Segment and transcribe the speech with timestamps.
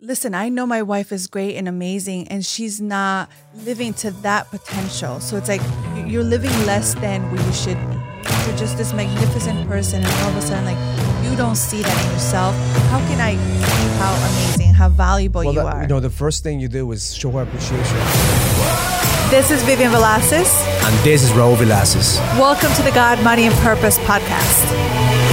[0.00, 3.28] listen, I know my wife is great and amazing, and she's not
[3.64, 5.20] living to that potential.
[5.20, 5.60] So it's like
[5.96, 7.96] you- you're living less than what you should be.
[8.46, 10.78] You're just this magnificent person, and all of a sudden, like
[11.24, 12.54] you don't see that in yourself.
[12.90, 15.82] How can I see how amazing, how valuable you that- are?
[15.82, 17.96] you know, the first thing you do is show her appreciation.
[19.30, 20.48] this is Vivian Velasquez.
[20.86, 22.18] And this is Raul Velasquez.
[22.38, 25.27] Welcome to the God, Money, and Purpose podcast.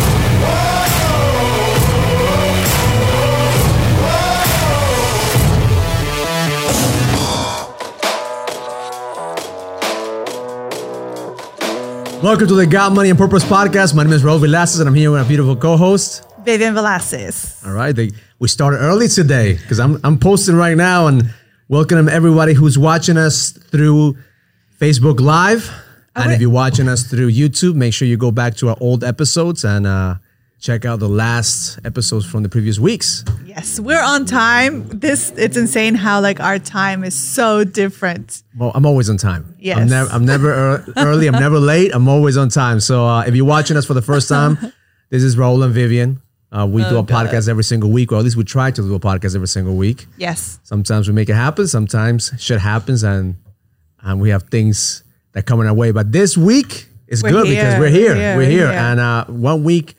[12.25, 13.93] Welcome to the God, Money, and Purpose podcast.
[13.93, 16.23] My name is Raul Velasquez, and I'm here with a beautiful co-host.
[16.43, 17.61] Vivian Velasquez.
[17.63, 21.31] All right, they, we started early today because I'm I'm posting right now and
[21.69, 24.17] welcome everybody who's watching us through
[24.81, 25.71] Facebook Live,
[26.15, 26.33] and wait.
[26.33, 29.63] if you're watching us through YouTube, make sure you go back to our old episodes
[29.63, 30.15] and uh,
[30.65, 33.23] check out the last episodes from the previous weeks.
[33.45, 34.87] Yes, we're on time.
[34.89, 38.41] This it's insane how like our time is so different.
[38.57, 39.55] Well, I'm always on time.
[39.59, 39.77] Yes.
[39.77, 41.27] I'm never I'm never ear- early.
[41.27, 41.91] I'm never late.
[41.93, 42.79] I'm always on time.
[42.79, 44.57] So uh, if you're watching us for the first time,
[45.11, 46.21] this is Raul and Vivian.
[46.51, 48.95] Uh, we do a podcast every single week, or at least we try to do
[48.95, 50.07] a podcast every single week.
[50.17, 50.59] Yes.
[50.63, 51.67] Sometimes we make it happen.
[51.67, 53.35] Sometimes shit happens, and
[54.01, 55.91] and we have things that come in our way.
[55.91, 58.09] But this week is We're good here, because we're here.
[58.09, 58.71] we're here, We're we're here.
[58.71, 58.79] here.
[58.79, 59.95] And uh, one week,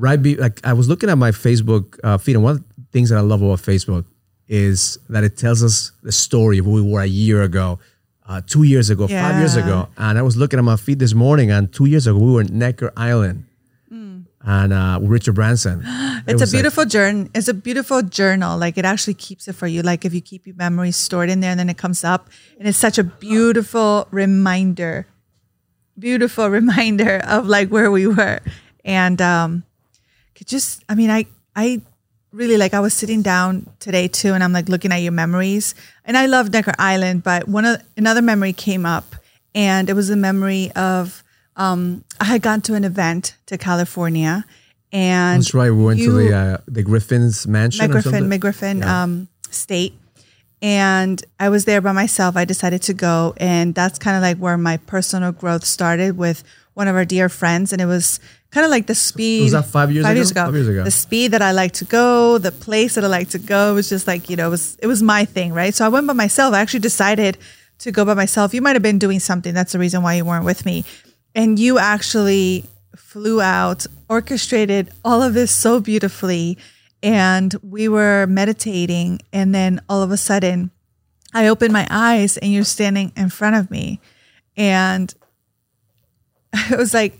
[0.00, 0.20] right?
[0.20, 3.10] Be like I was looking at my Facebook uh, feed, and one of the things
[3.10, 4.04] that I love about Facebook
[4.48, 7.78] is that it tells us the story of who we were a year ago.
[8.26, 11.14] Uh, two years ago, five years ago, and I was looking at my feed this
[11.14, 13.44] morning, and two years ago we were in Necker Island,
[13.90, 15.82] and uh, Richard Branson.
[16.20, 16.32] It Mm.
[16.34, 17.30] It's a was like- beautiful journey.
[17.34, 18.58] It's a beautiful journal.
[18.58, 19.80] Like it actually keeps it for you.
[19.82, 22.28] Like if you keep your memories stored in there and then it comes up
[22.58, 25.06] and it's such a beautiful reminder.
[25.98, 28.40] Beautiful reminder of like where we were.
[28.84, 29.64] And um
[30.44, 31.80] just I mean I I
[32.32, 35.74] really like I was sitting down today too and I'm like looking at your memories.
[36.04, 39.16] And I love Necker Island, but one of another memory came up
[39.54, 41.22] and it was a memory of
[41.56, 44.44] um I had gone to an event to California
[44.92, 45.70] and That's right.
[45.70, 47.88] We went to you- the uh, the Griffin's mansion.
[47.90, 48.26] McGriffin.
[48.38, 49.02] McGriffin Yeah.
[49.02, 49.94] um, State.
[50.62, 52.36] And I was there by myself.
[52.36, 53.32] I decided to go.
[53.38, 57.28] And that's kind of like where my personal growth started with one of our dear
[57.28, 57.72] friends.
[57.72, 59.44] And it was kind of like the speed.
[59.44, 60.18] Was that five years five ago?
[60.18, 60.44] Years ago.
[60.44, 60.84] Five years ago.
[60.84, 63.72] The speed that I like to go, the place that I like to go.
[63.72, 65.74] It was just like, you know, it was, it was my thing, right?
[65.74, 66.54] So I went by myself.
[66.54, 67.38] I actually decided
[67.78, 68.52] to go by myself.
[68.52, 69.54] You might have been doing something.
[69.54, 70.84] That's the reason why you weren't with me.
[71.34, 72.64] And you actually
[72.96, 76.58] flew out, orchestrated all of this so beautifully.
[77.02, 79.20] And we were meditating.
[79.32, 80.70] And then all of a sudden,
[81.32, 84.00] I opened my eyes and you're standing in front of me.
[84.56, 85.14] And
[86.52, 87.19] it was like,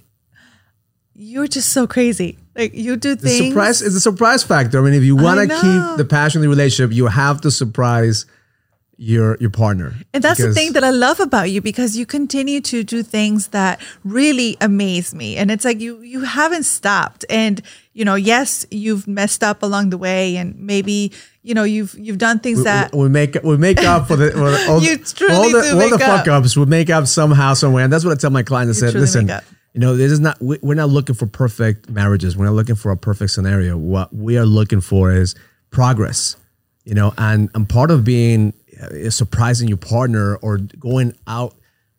[1.20, 2.38] you're just so crazy.
[2.56, 3.48] Like you do The things.
[3.48, 4.78] surprise it's a surprise factor.
[4.78, 7.50] I mean, if you want to keep the passion in the relationship, you have to
[7.50, 8.26] surprise
[8.96, 9.94] your your partner.
[10.12, 13.48] And that's the thing that I love about you because you continue to do things
[13.48, 15.36] that really amaze me.
[15.36, 17.24] And it's like you you haven't stopped.
[17.28, 21.94] And you know, yes, you've messed up along the way and maybe, you know, you've
[21.98, 25.50] you've done things we, that we make we make up for the for all, all
[25.50, 26.44] the all the fuck up.
[26.44, 26.56] ups.
[26.56, 28.82] We make up somehow somewhere, and that's what I tell my clients.
[28.82, 29.30] I said, listen.
[29.74, 32.36] You know, this is not we, we're not looking for perfect marriages.
[32.36, 33.76] We're not looking for a perfect scenario.
[33.76, 35.34] What we are looking for is
[35.70, 36.36] progress.
[36.84, 41.54] You know, and and part of being uh, surprising your partner or going out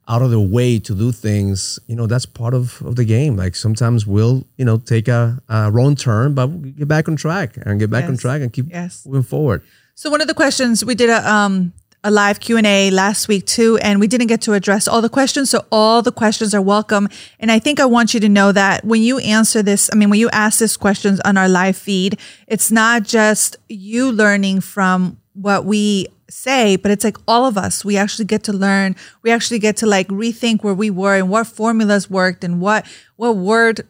[0.07, 3.37] out of the way to do things, you know, that's part of, of the game.
[3.37, 7.15] Like sometimes we'll, you know, take a, a wrong turn, but we'll get back on
[7.15, 9.05] track and get back on track and keep Yes.
[9.05, 9.61] moving forward.
[9.95, 11.71] So one of the questions we did a um
[12.03, 15.51] a live Q&A last week too and we didn't get to address all the questions
[15.51, 17.07] so all the questions are welcome.
[17.39, 20.09] And I think I want you to know that when you answer this I mean
[20.09, 25.19] when you ask this questions on our live feed it's not just you learning from
[25.33, 27.85] what we say but it's like all of us.
[27.85, 28.95] We actually get to learn.
[29.21, 32.85] We actually get to like rethink where we were and what formulas worked and what
[33.15, 33.87] what word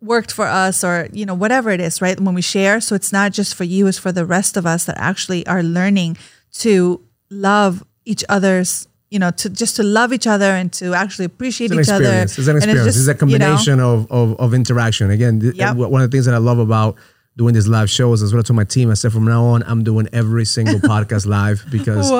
[0.00, 2.80] worked for us or you know whatever it is right when we share.
[2.80, 5.64] So it's not just for you it's for the rest of us that actually are
[5.64, 6.16] learning
[6.52, 11.24] to love each other's you know to just to love each other and to actually
[11.24, 12.38] appreciate It's an each other experience.
[12.38, 12.86] It's an experience.
[12.88, 15.10] It's, just, a you know, combination of, of of interaction.
[15.10, 15.76] Again, th- Yep.
[15.76, 16.96] one of the things that I love about
[17.36, 18.90] doing these live shows is what I told my team.
[18.90, 22.10] I said from now on, I'm doing every single podcast live because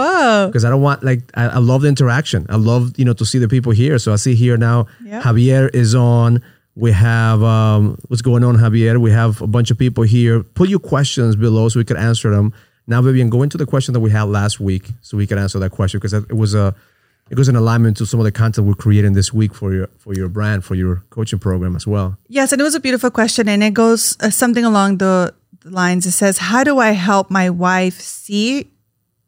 [0.48, 2.46] because I don't want like I, I love the interaction.
[2.48, 3.98] I love you know to see the people here.
[3.98, 5.22] So I see here now Yep.
[5.24, 6.42] Javier is on.
[6.74, 8.98] We have um, what's going on, Javier.
[8.98, 10.44] We have a bunch of people here.
[10.44, 12.54] Put your questions below so we could answer them.
[12.88, 15.58] Now, Vivian, go into the question that we had last week so we can answer
[15.58, 16.74] that question because it was a
[17.30, 19.88] it goes in alignment to some of the content we're creating this week for your
[19.98, 22.16] for your brand for your coaching program as well.
[22.28, 26.06] Yes, and it was a beautiful question, and it goes uh, something along the lines.
[26.06, 28.70] It says, How do I help my wife see?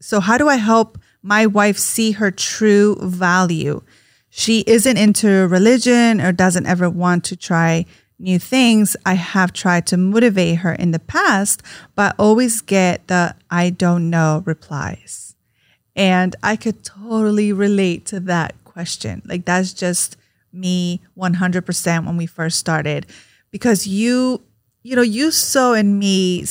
[0.00, 3.82] So, how do I help my wife see her true value?
[4.30, 7.84] She isn't into religion or doesn't ever want to try
[8.20, 8.96] new things.
[9.04, 11.62] I have tried to motivate her in the past,
[11.94, 15.34] but always get the I don't know replies.
[15.96, 19.22] And I could totally relate to that question.
[19.24, 20.16] Like, that's just
[20.52, 23.06] me 100% when we first started
[23.50, 24.42] because you
[24.82, 26.44] you know you saw in me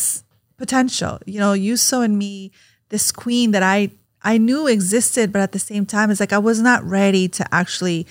[0.58, 2.52] potential you know you saw in me
[2.90, 3.90] this queen that i
[4.22, 7.46] i knew existed but at the same time it's like i was not ready to
[7.54, 8.06] actually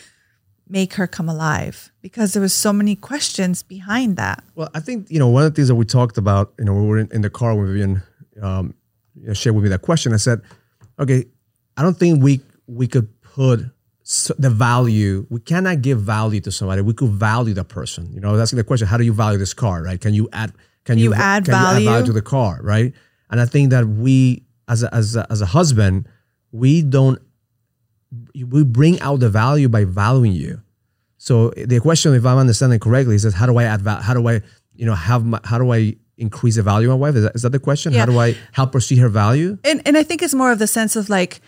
[0.70, 1.90] make her come alive?
[2.02, 4.44] Because there was so many questions behind that.
[4.54, 6.74] Well i think you know one of the things that we talked about you know
[6.74, 8.02] we were in, in the car when vivian
[8.42, 8.74] um,
[9.14, 10.40] you know, shared with me that question i said
[10.98, 11.24] okay
[11.76, 13.60] i don't think we we could put
[14.38, 16.80] the value we cannot give value to somebody.
[16.80, 18.10] We could value the person.
[18.14, 20.00] You know that's the question how do you value this car right?
[20.00, 20.52] Can you add
[20.84, 21.88] can you you, add can you add value?
[21.88, 22.94] value to the car right?
[23.30, 26.08] And i think that we as a, as a, as a husband
[26.52, 27.20] we don't
[28.34, 30.60] we bring out the value by valuing you.
[31.18, 34.28] So the question if i'm understanding correctly is how do i add val- how do
[34.28, 34.40] i
[34.76, 37.16] you know have my, how do i increase the value of my wife?
[37.16, 37.92] Is that, is that the question?
[37.92, 38.00] Yeah.
[38.00, 39.58] how do i help her see her value?
[39.64, 41.40] And and I think it's more of the sense of like,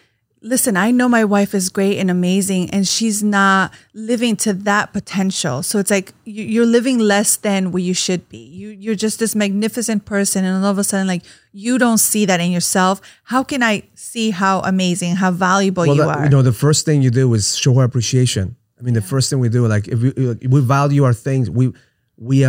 [0.42, 4.92] listen, I know my wife is great and amazing, and she's not living to that
[4.92, 5.62] potential.
[5.62, 8.38] So it's like you- you're living less than what you should be.
[8.38, 11.22] You you're just this magnificent person, and all of a sudden, like
[11.52, 13.00] you don't see that in yourself.
[13.24, 16.24] How can I see how amazing, how valuable you that- are?
[16.24, 18.56] You know, the first thing you do is show her appreciation.
[18.78, 20.08] I mean, the first thing we do, like if we
[20.40, 21.72] if we value our things, we
[22.16, 22.46] we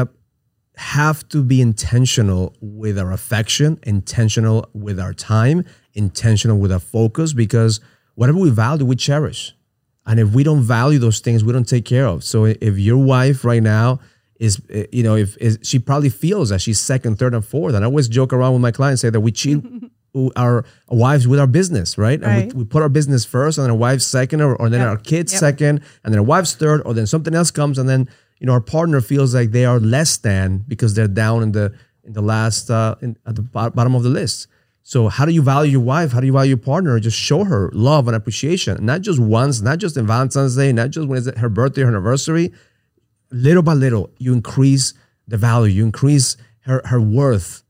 [0.77, 7.33] have to be intentional with our affection, intentional with our time, intentional with our focus,
[7.33, 7.79] because
[8.15, 9.53] whatever we value, we cherish.
[10.05, 12.23] And if we don't value those things, we don't take care of.
[12.23, 13.99] So if your wife right now
[14.39, 14.59] is,
[14.91, 17.87] you know, if is, she probably feels that she's second, third, and fourth, and I
[17.87, 19.63] always joke around with my clients, say that we cheat
[20.35, 22.21] our wives with our business, right?
[22.21, 24.81] And we, we put our business first, and then our wives second, or, or then
[24.81, 24.89] Yep.
[24.89, 25.39] our kids Yep.
[25.39, 28.09] second, and then our wives third, or then something else comes, and then
[28.39, 31.71] you know our partner feels like they are less than because they're down in the
[32.03, 34.47] in the last uh, in, at the bottom of the list.
[34.83, 36.11] So how do you value your wife?
[36.11, 36.99] How do you value your partner?
[36.99, 40.89] Just show her love and appreciation, not just once, not just in Valentine's Day, not
[40.89, 42.51] just when it's her birthday or anniversary.
[43.31, 44.93] Little by little, you increase
[45.27, 47.63] the value, you increase her her worth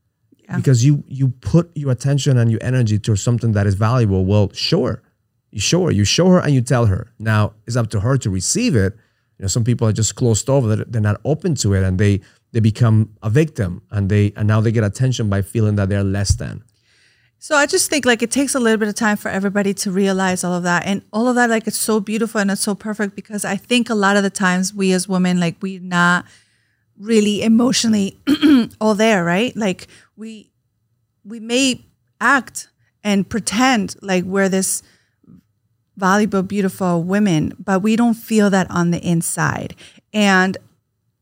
[0.56, 4.24] because you you put your attention and your energy to something that is valuable.
[4.24, 5.02] Well, show her,
[5.50, 7.12] you show her, you show her, and you tell her.
[7.18, 8.94] Now it's up to her to receive it.
[9.38, 12.20] You know, some people are just closed off; they're not open to it, and they
[12.52, 16.04] they become a victim, and they and now they get attention by feeling that they're
[16.04, 16.64] less than.
[17.42, 19.90] So I just think like it takes a little bit of time for everybody to
[19.90, 22.76] realize all of that and all of that like it's so beautiful and it's so
[22.76, 26.24] perfect because I think a lot of the times we as women like we're not
[26.96, 28.16] really emotionally
[28.80, 29.56] all there, right?
[29.56, 30.52] Like we
[31.24, 31.84] we may
[32.20, 32.68] act
[33.02, 34.84] and pretend like we're this
[35.96, 39.74] valuable, beautiful women, but we don't feel that on the inside.
[40.12, 40.56] And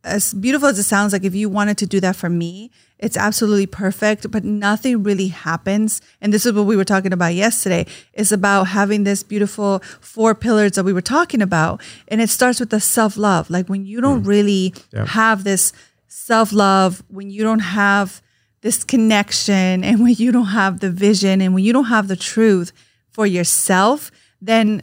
[0.04, 2.70] as beautiful as it sounds like if you wanted to do that for me
[3.00, 6.00] it's absolutely perfect but nothing really happens.
[6.20, 7.86] And this is what we were talking about yesterday.
[8.12, 12.60] It's about having this beautiful four pillars that we were talking about and it starts
[12.60, 13.50] with the self-love.
[13.50, 14.26] Like when you don't mm.
[14.26, 14.74] really
[15.06, 15.72] have this
[16.08, 18.20] self-love when you don't have
[18.60, 22.16] this connection and when you don't have the vision and when you don't have the
[22.16, 22.72] truth
[23.10, 24.10] for yourself
[24.42, 24.82] then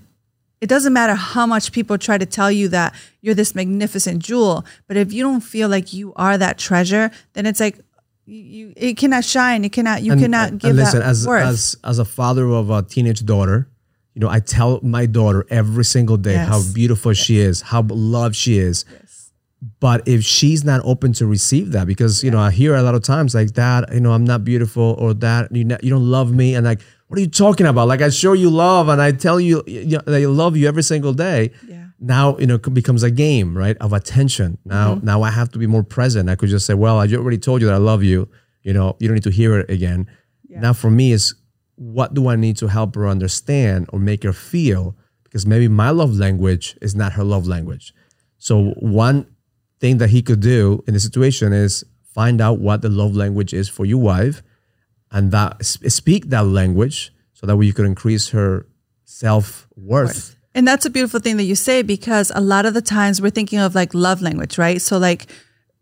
[0.61, 4.65] it doesn't matter how much people try to tell you that you're this magnificent jewel,
[4.87, 7.79] but if you don't feel like you are that treasure, then it's like
[8.25, 9.63] you, it cannot shine.
[9.63, 11.45] It cannot you cannot and give listen, that as worth.
[11.45, 13.69] as as a father of a teenage daughter,
[14.13, 16.73] you know, I tell my daughter every single day how Yes.
[16.73, 18.83] beautiful she is, how loved she is.
[18.91, 19.31] Yes.
[19.79, 22.95] But if she's not open to receive that, because you know, I hear a lot
[22.95, 26.09] of times like that, you know, I'm not beautiful, or that you not, you don't
[26.09, 27.87] love me, and like, what are you talking about?
[27.87, 30.67] Like, I show you love, and I tell you, you know, that I love you
[30.67, 31.51] every single day.
[31.67, 31.85] Yeah.
[31.99, 34.57] Now, you know, it becomes a game, right, of attention.
[34.65, 35.05] Now, Mm-hmm.
[35.05, 36.29] now I have to be more present.
[36.29, 38.29] I could just say, well, I already told you that I love you.
[38.61, 40.07] You know, you don't need to hear it again.
[40.49, 41.35] Now, for me, is
[41.75, 44.95] what do I need to help her understand or make her feel?
[45.23, 47.93] Because maybe my love language is not her love language.
[48.37, 49.27] So one
[49.79, 51.83] thing that he could do in the situation is
[52.13, 54.41] find out what the love language is for your wife,
[55.11, 58.65] and that speak that language so that way you could increase her
[59.05, 60.35] self worth.
[60.53, 63.29] And that's a beautiful thing that you say because a lot of the times we're
[63.29, 64.81] thinking of like love language, right?
[64.81, 65.27] So like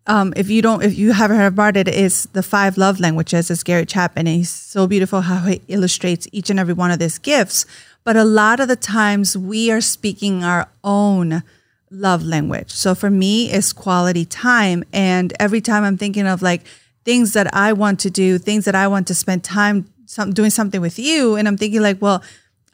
[0.08, 3.50] um, if you don't, if you haven't heard about it, it's the five love languages.
[3.50, 7.00] It's Gary Chapman, and he's so beautiful how he illustrates each and every one of
[7.00, 7.65] these gifts.
[8.03, 11.41] But a lot of the times we are speaking our own
[11.89, 12.72] love language.
[12.72, 16.62] So for me, it's quality time, and every time I'm thinking of like
[17.05, 20.50] things that I want to do, things that I want to spend time some, doing
[20.50, 21.35] something with you.
[21.35, 22.21] And I'm thinking like, well,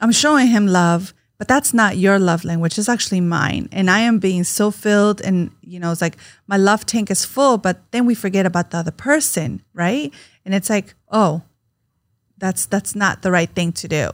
[0.00, 2.78] I'm showing him love, but that's not your love language.
[2.78, 3.68] It's actually mine.
[3.72, 7.24] And I am being so filled and, you know, it's like my love tank is
[7.24, 10.12] full, but then we forget about the other person, right?
[10.44, 11.42] And it's like, oh,
[12.38, 14.10] that's that's not the right thing to do.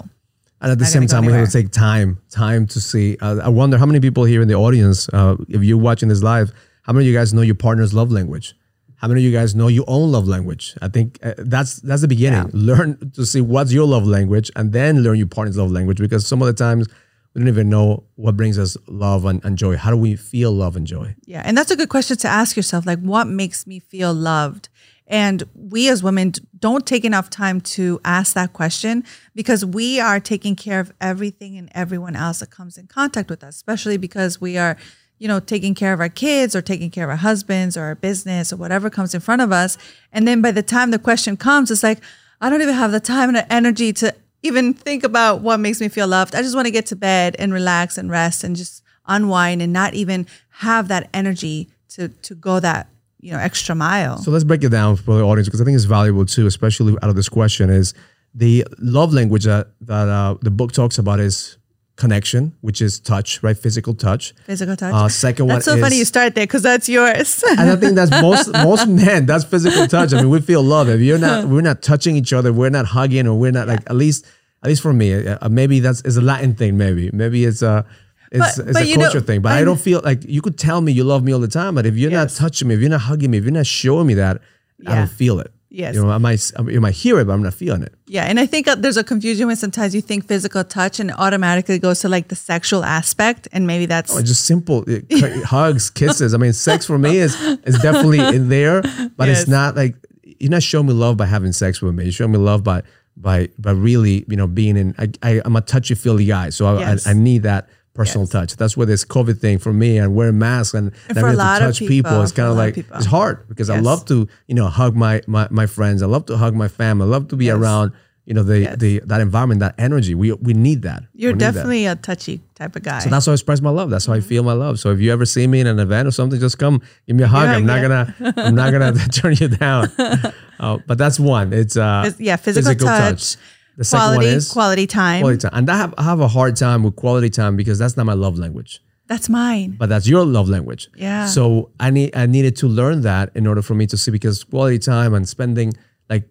[0.61, 3.17] And at the same time, we have to take time, time to see.
[3.21, 6.21] Uh, I wonder how many people here in the audience, uh, if you're watching this
[6.21, 8.55] live, how many of you guys know your partner's love language?
[8.99, 10.77] How many of you guys know your own love language?
[10.83, 12.51] I think uh, that's that's the beginning.
[12.53, 15.99] Learn to see what's your love language, and then learn your partner's love language.
[15.99, 16.89] Because some of the times
[17.35, 19.77] we don't even know what brings us love and, and joy.
[19.77, 21.15] How do we feel love and joy?
[21.25, 21.43] Yeah.
[21.45, 22.87] And that's a good question to ask yourself.
[22.87, 24.69] Like, what makes me feel loved?
[25.07, 30.21] And we as women don't take enough time to ask that question because we are
[30.21, 34.41] taking care of everything and everyone else that comes in contact with us, especially because
[34.41, 34.77] we are,
[35.19, 37.95] you know, taking care of our kids or taking care of our husbands or our
[37.95, 39.77] business or whatever comes in front of us.
[40.13, 42.01] And then by the time the question comes, it's like,
[42.41, 45.81] I don't even have the time and the energy to even think about what makes
[45.81, 46.35] me feel loved.
[46.35, 49.73] I just want to get to bed and relax and rest and just unwind and
[49.73, 52.89] not even have that energy to to go that
[53.21, 54.19] you know extra mile.
[54.19, 56.95] So let's break it down for the audience because I think it's valuable too, especially
[57.03, 57.95] out of this question is
[58.35, 61.57] the love language that that uh, the book talks about is
[61.99, 63.59] connection, which is touch, right?
[63.59, 64.33] Physical touch.
[64.47, 64.95] Physical touch.
[64.95, 67.45] Uh, second that's one so funny you start there because that's yours.
[67.51, 69.27] And I think that's most most men.
[69.27, 70.13] That's physical touch.
[70.15, 70.89] I mean, we feel love.
[70.89, 72.53] If you're not, we're not touching each other.
[72.53, 74.25] We're not hugging, or we're not like at least
[74.63, 75.27] at least for me.
[75.27, 76.77] Uh, maybe that's is a Latin thing.
[76.79, 77.85] Maybe maybe it's a
[78.31, 79.41] it's, But- it's but a you know, culture thing.
[79.43, 81.49] But I, I- don't feel like you could tell me you love me all the
[81.49, 81.75] time.
[81.75, 84.07] But if you're not touching me, if you're not hugging me, if you're not showing
[84.07, 84.41] me that,
[84.87, 85.53] I don't feel it.
[85.79, 85.95] Yes.
[85.95, 87.95] You know, I might you might hear it, but I'm not feeling it.
[88.09, 91.11] yeah, and I think uh, there's a confusion when sometimes you think physical touch and
[91.11, 95.03] it automatically goes to like the sexual aspect, and maybe that's Or just simple c-
[95.55, 96.35] hugs, kisses.
[96.35, 97.33] I mean, sex for me is
[97.65, 98.83] is definitely in there,
[99.17, 99.43] but Yes.
[99.43, 99.95] it's not like
[100.41, 102.03] you're not showing me love by having sex with me.
[102.05, 102.83] You're showing me love by
[103.17, 104.95] by by really, you know, being in.
[104.99, 107.07] I, I I'm a touchy feely guy, so I, Yes.
[107.07, 107.69] I, I need that
[107.99, 108.57] personal touch.
[108.57, 111.67] That's where this COVID thing for me and wearing masks and, And not able to
[111.67, 114.69] touch people, people, it's kind of like it's hard because I love to you know
[114.69, 116.03] hug my my my friends.
[116.03, 117.05] I love to hug my family.
[117.07, 117.93] I love to be around
[118.29, 118.77] you know the Yes.
[118.79, 120.15] the that environment, that energy.
[120.15, 121.03] We we need that.
[121.15, 121.55] you're need that.
[121.55, 122.99] definitely a touchy type of guy.
[122.99, 123.89] So that's how I express my love.
[123.89, 124.79] That's how I feel my love.
[124.79, 127.25] So if you ever see me in an event or something, just come give me
[127.25, 127.45] a hug.
[127.49, 127.83] Yeah, I'm not yeah.
[127.89, 129.91] gonna I'm not gonna turn you down.
[130.61, 131.53] Uh, but that's one.
[131.53, 133.37] It's uh yeah, physical, touch,
[133.79, 135.21] The second quality, one is quality time.
[135.23, 135.53] quality time.
[135.55, 138.13] And I have I have a hard time with quality time because that's not my
[138.15, 138.83] love language.
[139.07, 139.77] That's mine.
[139.79, 140.89] But that's your love language.
[140.97, 141.27] Yeah.
[141.27, 144.43] So I need I needed to learn that in order for me to see because
[144.43, 145.75] quality time and spending
[146.11, 146.29] like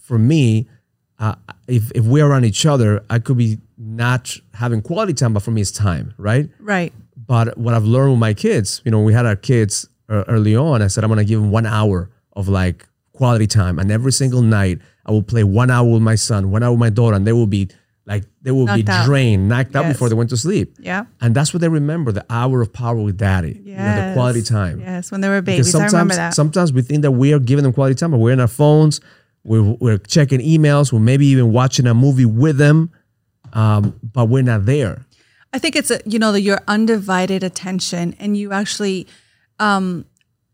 [0.00, 0.68] for me,
[1.20, 1.36] uh,
[1.68, 5.52] if if we're around each other, I could be not having quality time, but for
[5.52, 6.50] me it's time, right?
[6.58, 6.92] Right.
[7.16, 10.82] But what I've learned with my kids, you know, we had our kids early on.
[10.82, 14.42] I said I'm gonna give them one hour of like quality time, and every single
[14.42, 17.26] night I will play one hour with my son, one hour with my daughter, and
[17.26, 17.68] they will be
[18.04, 19.06] like they will be out.
[19.06, 20.74] drained, knocked out before they went to sleep.
[20.80, 21.04] Yeah.
[21.20, 24.42] And that's what they remember: the hour of power with daddy, you know, the quality
[24.42, 24.80] time.
[24.80, 25.74] Yes, when they were Because babies.
[25.74, 26.34] I remember sometimes, that.
[26.34, 29.00] sometimes we think that we are giving them quality time, but we're in our phones,
[29.44, 32.90] we're, we're checking emails, we're maybe even watching a movie with them,
[33.52, 35.04] um, but we're not there.
[35.52, 39.06] I think it's a, you know your undivided attention, and you actually,
[39.58, 40.06] um,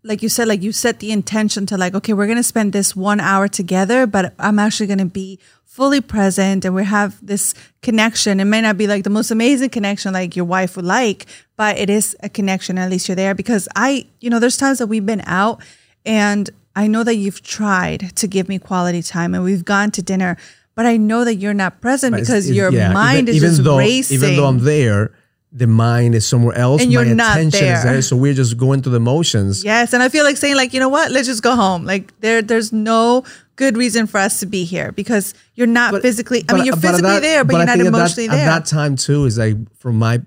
[0.02, 2.94] like you said, like you set the intention to like, okay, we're gonna spend this
[2.96, 8.40] one hour together, but I'm actually gonna be fully present, and we have this connection.
[8.40, 11.26] It may not be like the most amazing connection like your wife would like,
[11.56, 12.78] but it is a connection.
[12.78, 15.62] At least you're there because I, you know, there's times that we've been out,
[16.04, 20.02] and I know that you've tried to give me quality time, and we've gone to
[20.02, 20.36] dinner.
[20.74, 23.36] But I know that you're not present It's- because it's- your yeah, mind even, is
[23.36, 24.14] even just though, racing.
[24.14, 25.10] Even though I'm there,
[25.52, 26.82] the mind is somewhere else.
[26.82, 27.92] And you're My not attention is there.
[27.94, 28.02] there.
[28.02, 29.64] So we're just going through the motions.
[29.64, 31.10] Yes, and I feel like saying like, you know what?
[31.10, 31.84] Let's just go home.
[31.84, 33.24] Like there there's no
[33.56, 37.10] good reason for us to be here because you're not physically I mean you're physically
[37.10, 38.46] that- there, but, you're I not think at that- emotionally At there.
[38.46, 40.20] that time too is like from my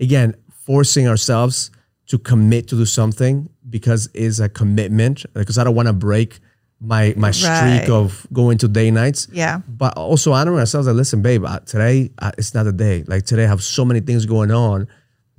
[0.00, 1.70] again forcing ourselves
[2.06, 6.38] to commit to do something because it's a commitment because I don't want to break
[6.80, 7.90] my my streak Right.
[7.90, 9.26] of going to day nights.
[9.32, 9.60] Yeah.
[9.68, 13.04] But also honoring ourselves like listen, babe, uh, today uh, it's not a day.
[13.06, 14.86] Like today I have so many things going on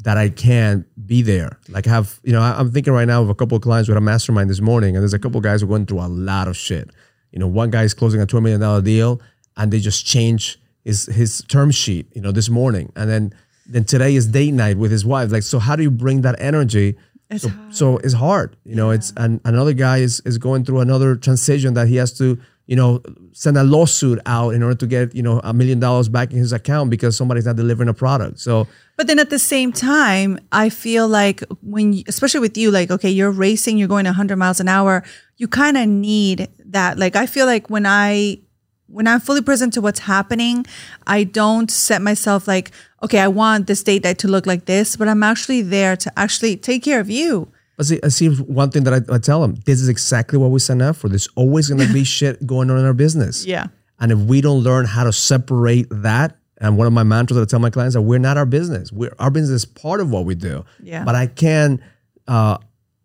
[0.04, 1.60] that I can't be there.
[1.70, 3.88] Like I have, you know, I, I'm thinking right now of a couple of clients
[3.90, 6.00] with a mastermind this morning, and there's a couple of guys who are going through
[6.00, 6.90] a lot of shit.
[7.32, 9.22] You know, one guy is closing a $12 million deal
[9.56, 12.92] and they just change his his term sheet, you know, this morning.
[12.96, 13.34] And then
[13.68, 15.32] then today is date night with his wife.
[15.32, 16.98] Like, so how do you bring that energy?
[17.30, 17.76] It's so, hard.
[17.76, 18.90] so it's hard, you know.
[18.90, 22.76] It's and another guy is is going through another transition that he has to, you
[22.76, 23.02] know,
[23.34, 26.38] send a lawsuit out in order to get, you know, a million dollars back in
[26.38, 28.40] his account because somebody's not delivering a product.
[28.40, 28.68] So,
[28.98, 32.90] But then at the same time, I feel like when, you, especially with you, like,
[32.90, 35.04] okay, you're racing, you're going 100 miles an hour,
[35.38, 36.98] you kind of need that.
[36.98, 38.40] Like, I feel like when I,
[38.88, 40.66] when I'm fully present to what's happening,
[41.06, 42.72] I don't set myself like,
[43.04, 46.20] okay, I want this date night to look like this, but I'm actually there to
[46.20, 47.52] actually take care of you.
[47.82, 50.60] See, I see one thing that I, I tell them: this is exactly what we
[50.60, 51.08] signed up for.
[51.08, 53.46] There's always going to be shit going on in our business.
[53.46, 53.68] Yeah.
[54.00, 57.44] And if we don't learn how to separate that, and one of my mantras that
[57.44, 58.92] I tell my clients are, we're not our business.
[58.92, 60.66] We're our business is part of what we do.
[60.84, 61.06] Yeah.
[61.06, 61.82] But I can
[62.28, 62.58] uh,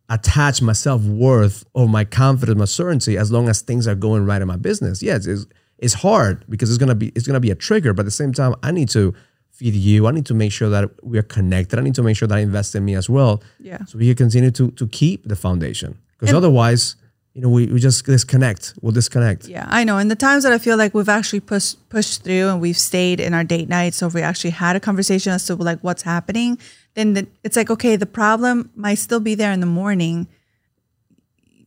[0.08, 4.26] attach my self worth or my confidence, my certainty, as long as things are going
[4.26, 5.02] right in my business.
[5.02, 5.46] Yes, it's,
[5.78, 7.92] it's hard because it's gonna be it's gonna be a trigger.
[7.92, 9.14] But at the same time, I need to
[9.58, 10.06] feed you.
[10.08, 11.78] I need to make sure that we are connected.
[11.78, 13.42] I need to make sure that I invest in me as well.
[13.60, 13.84] Yeah.
[13.88, 15.90] So we can continue to to keep the foundation.
[16.18, 16.96] Because otherwise,
[17.34, 18.74] you know, we, we just disconnect.
[18.80, 19.46] We'll disconnect.
[19.48, 19.96] Yeah, I know.
[19.98, 23.18] And the times that I feel like we've actually pushed pushed through and we've stayed
[23.20, 26.02] in our date night, so if we actually had a conversation as to like what's
[26.02, 26.58] happening,
[26.94, 30.26] then the, it's like okay, the problem might still be there in the morning.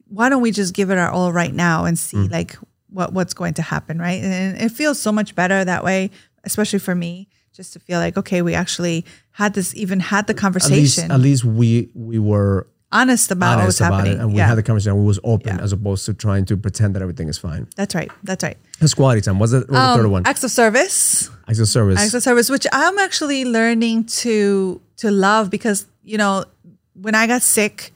[0.10, 2.32] Why don't we just give it our all right now and see Mm.
[2.32, 2.58] like
[2.90, 4.24] what what's going to happen, right?
[4.24, 6.10] And it feels so much better that way,
[6.46, 7.28] especially for me,
[7.58, 11.12] just to feel like okay, we actually had this, even had the At least, conversation,
[11.12, 14.14] at least we we were honest about what was about happening.
[14.18, 14.98] it, and we yeah, had the conversation.
[14.98, 15.64] We was open Yeah.
[15.66, 17.68] as opposed to trying to pretend that everything is fine.
[17.76, 18.10] that's right.
[18.24, 18.58] That's right.
[18.80, 19.40] That's quality time.
[19.40, 20.24] What's the, what's the um, third one?
[20.26, 21.30] Acts of service.
[21.50, 22.00] Acts of service.
[22.00, 26.46] acts of service, which I'm actually learning to to love because you know
[26.94, 27.92] when I got sick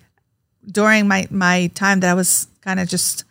[0.69, 3.23] during my my time that I was kind of just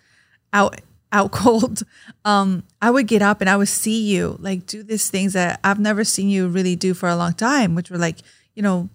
[0.53, 0.81] out
[1.13, 1.83] out cold,
[2.25, 5.61] um, I would get up and I would see you like do these things that
[5.65, 8.19] I've never seen you really do for a long time, which were like
[8.55, 8.89] you know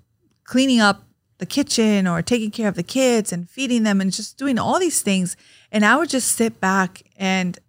[0.43, 1.03] cleaning up
[1.37, 4.79] the kitchen or taking care of the kids and feeding them and just doing all
[4.79, 5.35] these things.
[5.71, 7.59] And I would just sit back and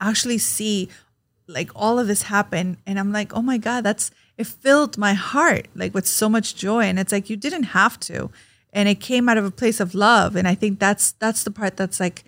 [0.00, 0.88] actually see
[1.46, 2.78] like all of this happen.
[2.86, 6.56] And i'm like oh my god that's it filled my heart like with so much
[6.56, 6.84] joy.
[6.84, 8.30] And it's like you didn't have to.
[8.72, 10.36] And it came out of a place of love.
[10.36, 12.24] And i think that's that's the part that's like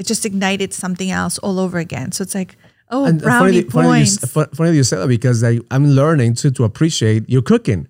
[0.00, 2.56] it just ignited something else all over again so it's like
[2.90, 5.86] oh And brownie funny, funny, points you, funny that you said that because I, I'm
[6.00, 7.86] learning to to appreciate your cooking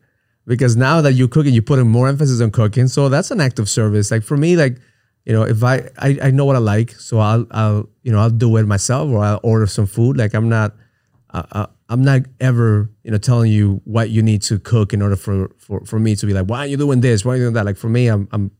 [0.50, 2.88] because now that you're cooking, you're putting more emphasis on cooking.
[2.88, 4.10] So that's an act of service.
[4.10, 4.78] Like for me, like
[5.24, 8.18] you know, if I I, I know what I like, so I'll I'll you know
[8.18, 10.16] I'll do it myself or I'll order some food.
[10.16, 10.74] Like I'm not.
[11.32, 15.14] Uh, I'm not ever, you know, telling you what you need to cook in order
[15.14, 17.24] for, for, for me to be like, why are you doing this?
[17.24, 17.66] Why are you doing that?
[17.66, 18.50] Like for me, I'm, I'm,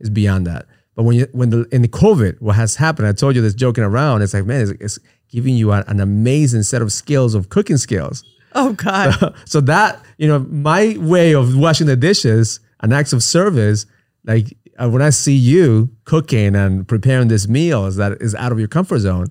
[0.00, 0.66] it's beyond that.
[0.96, 3.54] But when you, when the, in the COVID, what has happened, I told you this
[3.54, 4.98] joking around, it's like, man, it's, it's
[5.30, 8.24] giving you a- an amazing set of skills of cooking skills.
[8.54, 13.22] oh god so that, you know, my way of washing the dishes, an act of
[13.22, 13.84] service,
[14.24, 18.58] like uh, when I see you cooking and preparing these meals that is out of
[18.58, 19.26] your comfort zone,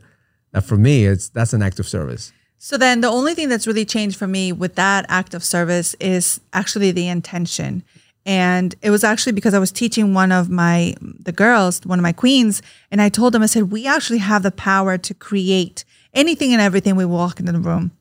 [0.52, 2.32] that for me, it's, that's an act of service.
[2.58, 5.96] So then the only thing that's really changed for me with that act of service
[6.00, 7.84] is actually the intention.
[8.26, 12.04] And it was actually because I was teaching one of my the girls, one of
[12.04, 15.86] my queens, and I told them I said we actually have the power to create
[16.14, 17.92] anything and everything we walk into the room.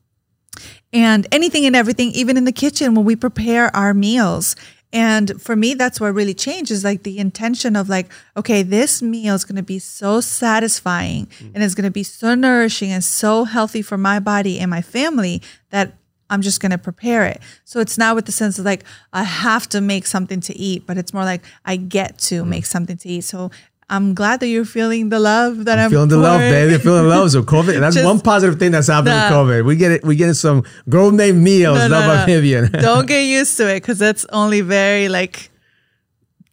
[0.91, 4.55] And anything and everything even in the kitchen when we prepare our meals.
[4.93, 9.01] And for me, that's what really changed is like the intention of like, okay, this
[9.01, 11.51] meal is going to be so satisfying mm.
[11.53, 14.81] and it's going to be so nourishing and so healthy for my body and my
[14.81, 15.97] family that
[16.29, 17.41] I'm just going to prepare it.
[17.63, 18.83] So it's not with the sense of like,
[19.13, 22.47] I have to make something to eat, but it's more like I get to mm.
[22.47, 23.21] make something to eat.
[23.21, 23.51] So
[23.89, 26.51] I'm glad that you're feeling the love that I'm, feeling the love, pouring.
[26.51, 26.81] baby.
[26.81, 27.29] Feeling the love.
[27.31, 29.43] So COVID, that's one positive thing that's happened Nah.
[29.43, 29.65] with COVID.
[29.65, 30.03] We get it.
[30.03, 31.77] We get some gourmet meals.
[31.77, 32.25] No, love no, no.
[32.25, 32.71] Vivian.
[32.71, 35.51] Don't get used to it because that's only very like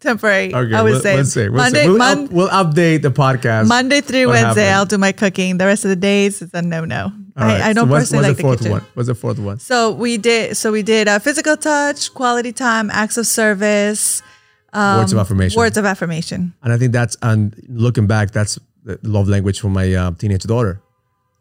[0.02, 0.54] temporary.
[0.54, 1.48] Okay, I would we'll, say we'll see.
[1.48, 1.88] We'll, Monday, see.
[1.88, 3.68] We'll, Mon- up- we'll update the podcast.
[3.68, 4.76] Monday through Wednesday, happened.
[4.76, 5.58] I'll do my cooking.
[5.58, 7.12] The rest of the days is a no no.
[7.36, 7.70] All I.
[7.70, 8.72] I don't so what's, personally what's like the the, fourth kitchen.
[8.72, 8.86] one?
[8.94, 9.58] What's the fourth one?
[9.58, 10.56] So we did.
[10.56, 14.22] So we did uh, physical touch, quality time, acts of service,
[14.74, 15.58] words of affirmation.
[15.58, 16.54] Um, words of affirmation.
[16.62, 20.42] and I think that's and looking back, that's the love language for my uh, teenage
[20.42, 20.82] daughter.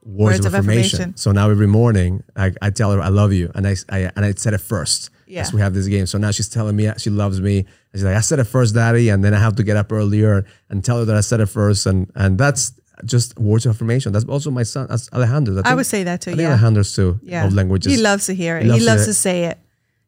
[0.04, 1.16] Words, of, affirmation.
[1.16, 4.26] So now every morning, I, I tell her I love you, and I, I and
[4.26, 5.12] I said it first.
[5.28, 5.48] Yeah.
[5.54, 7.66] We have this game, so now she's telling me she loves me.
[7.94, 9.92] And she's like, I said it first, daddy, and then I have to get up
[9.92, 12.74] earlier and tell her that I said it first, and and that's
[13.06, 14.12] just words of affirmation.
[14.14, 15.60] That's also my son, that's Alejandro.
[15.60, 16.32] I think- would say that too.
[16.32, 17.20] I think Yeah, Alejandro's too.
[17.24, 17.44] yeah.
[17.44, 17.94] Love languages.
[17.96, 18.64] He loves to hear it.
[18.64, 19.58] he He loves loves, to- to say it.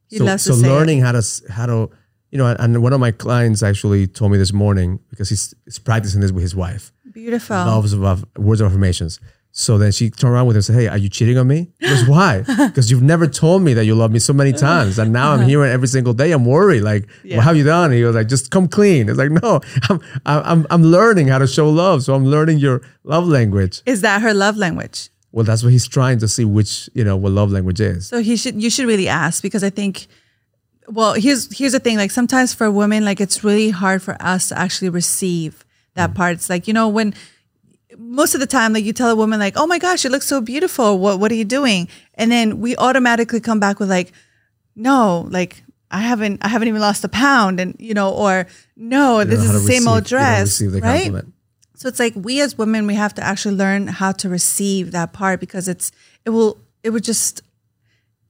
[0.07, 0.69] He so, loves so to say it.
[0.69, 1.01] So learning it.
[1.01, 1.89] how to how to
[2.31, 5.79] you know and one of my clients actually told me this morning because he's, he's
[5.79, 7.55] practicing this with his wife Beautiful.
[7.57, 9.19] loves of words of affirmations
[9.55, 11.69] So then she turned around with him and said, Hey, are you cheating on me?
[11.79, 12.43] He goes, Why?
[12.57, 14.97] Because you've never told me that you love me so many times.
[14.97, 16.31] And now I'm hearing every single day.
[16.31, 16.81] I'm worried.
[16.81, 17.37] Like, Yeah.
[17.37, 17.91] what have you done?
[17.91, 19.09] And he was like, Just come clean.
[19.09, 22.01] It's like, No, I'm, I'm, I'm learning how to show love.
[22.03, 23.83] So I'm learning your love language.
[23.85, 25.09] Is that her love language?
[25.31, 28.07] Well, that's what he's trying to see which, you know, what love language is.
[28.07, 30.07] So he should you should really ask because I think
[30.87, 34.49] well here's here's the thing like sometimes for women like it's really hard for us
[34.49, 35.63] to actually receive
[35.95, 36.15] that Mm.
[36.15, 36.33] part.
[36.33, 37.13] It's like you know when
[37.97, 40.25] most of the time like you tell a woman like oh my gosh it looks
[40.27, 44.11] so beautiful what what are you doing and then we automatically come back with like
[44.75, 49.19] no like I haven't I haven't even lost a pound and you know or no
[49.19, 50.11] You this is the to same old receive-
[50.73, 51.33] you dress right compliment.
[51.75, 55.13] so it's like we as women we have to actually learn how to receive that
[55.13, 55.91] part because it's
[56.25, 57.41] it will it would just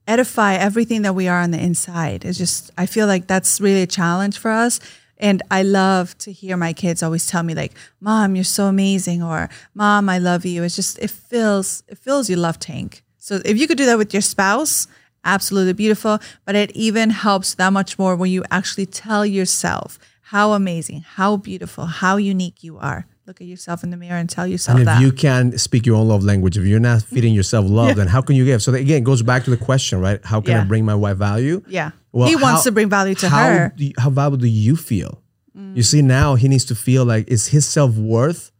[0.06, 2.24] edify everything that we are on the inside.
[2.24, 4.78] It's just I feel like that's really a challenge for us.
[5.18, 9.22] And I love to hear my kids always tell me like, "Mom, you're so amazing,"
[9.22, 13.04] or "Mom, I love you." It's just it fills it fills your love tank.
[13.18, 14.86] So if you could do that with your spouse,
[15.24, 16.18] absolutely beautiful.
[16.44, 19.98] But it even helps that much more when you actually tell yourself
[20.28, 23.06] how amazing, how beautiful, how unique you are.
[23.26, 25.00] Look at yourself in the mirror and tell yourself And if that.
[25.00, 28.20] you can't speak your own love language, if you're not feeding yourself love, then how
[28.20, 28.62] can you give?
[28.62, 30.20] So that, again, it goes back to the question, right?
[30.24, 31.62] How can I bring my wife value?
[31.66, 33.72] yeah, Well, he wants how- to bring value to how her.
[33.74, 35.22] Do you, how valuable do you feel?
[35.56, 35.74] Mm.
[35.74, 38.50] You see, now he needs to feel like is his self worth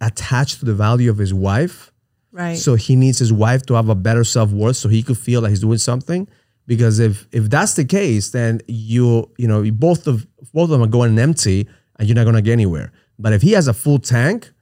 [0.00, 1.92] attached to the value of his wife?
[2.32, 2.56] Right.
[2.58, 5.40] So he needs his wife to have a better self worth, so he could feel
[5.40, 6.28] like he's doing something.
[6.66, 10.82] Because if if that's the case, then you you know both of both of them
[10.82, 11.66] are going empty,
[11.98, 12.92] and you're not gonna get anywhere.
[13.18, 14.52] But if he has a full tank,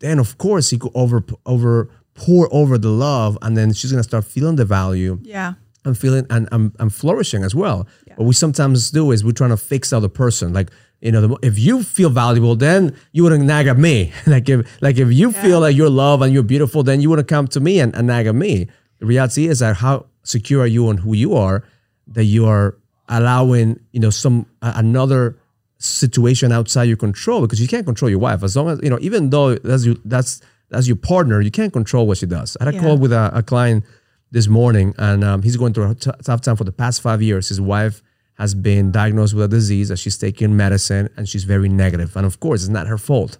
[0.00, 4.02] then of course he could over over pour over the love, and then she's gonna
[4.02, 5.54] start feeling the value yeah.
[5.84, 7.86] I'm feeling and I'm, I'm flourishing as well.
[8.16, 10.52] What we sometimes do is we're trying to fix the other person.
[10.52, 10.70] Like,
[11.00, 14.12] you know, the, if you feel valuable, then you wouldn't nag at me.
[14.26, 17.28] like if like if you feel like you're loved and you're beautiful, then you wouldn't
[17.28, 18.68] come to me and, and nag at me.
[18.98, 21.64] The reality is that how secure are you on who you are
[22.08, 22.76] that you are
[23.08, 25.38] allowing, you know, some another
[25.84, 28.42] situation outside your control because you can't control your wife.
[28.42, 31.72] As long as, you know, even though that's you that's that's your partner, you can't
[31.72, 32.56] control what she does.
[32.60, 32.82] I had a Yeah.
[32.82, 33.84] call with a, a client
[34.30, 37.20] this morning, and um, he's going through a t- tough time for the past five
[37.22, 37.48] years.
[37.48, 38.02] His wife
[38.34, 42.16] has been diagnosed with a disease that she's taking medicine, and she's very negative.
[42.16, 43.38] And of course, it's not her fault.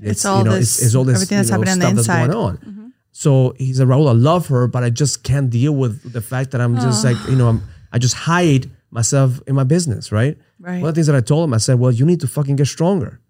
[0.00, 1.94] It's, all you know, this- it's, it's all this everything that's you know, happening on
[1.94, 2.32] the stuff that's inside.
[2.32, 2.92] going on.
[3.12, 4.08] So he's a Raul.
[4.08, 7.16] I love her, but I just can't deal with the fact that I'm just like
[7.28, 10.36] you know I'm I just hide myself in my business, right?
[10.62, 10.80] Right.
[10.80, 12.54] One of the things that I told him, I said, well, you need to fucking
[12.54, 13.20] get stronger.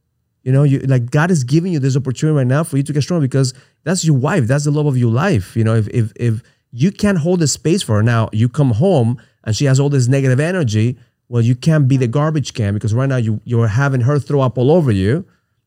[0.43, 2.93] You know, you like God is giving you this opportunity right now for you to
[2.93, 5.57] get stronger because that's your wife, that's the love of your life.
[5.57, 6.43] You know, if if if
[6.73, 9.89] you can't hold the space for her now, you come home and she has all
[9.89, 10.99] this negative energy.
[11.29, 14.41] Well, you can't be the garbage can because right now you you're having her throw
[14.41, 15.25] up all over you,